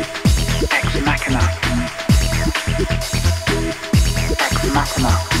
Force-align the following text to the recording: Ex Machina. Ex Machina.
Ex 0.00 1.00
Machina. 1.04 1.40
Ex 4.38 4.72
Machina. 4.72 5.31